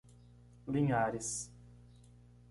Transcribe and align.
Linhares 0.67 1.51